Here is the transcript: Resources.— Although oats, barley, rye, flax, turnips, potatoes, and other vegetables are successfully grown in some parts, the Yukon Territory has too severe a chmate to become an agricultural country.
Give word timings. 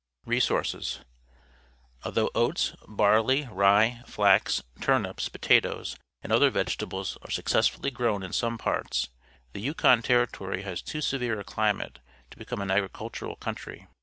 Resources.— 0.25 1.01
Although 2.03 2.31
oats, 2.33 2.75
barley, 2.87 3.47
rye, 3.51 4.01
flax, 4.07 4.63
turnips, 4.81 5.29
potatoes, 5.29 5.95
and 6.23 6.31
other 6.33 6.49
vegetables 6.49 7.19
are 7.21 7.29
successfully 7.29 7.91
grown 7.91 8.23
in 8.23 8.33
some 8.33 8.57
parts, 8.57 9.09
the 9.53 9.61
Yukon 9.61 10.01
Territory 10.01 10.63
has 10.63 10.81
too 10.81 11.01
severe 11.01 11.39
a 11.39 11.43
chmate 11.45 11.97
to 12.31 12.37
become 12.39 12.61
an 12.63 12.71
agricultural 12.71 13.35
country. 13.35 13.85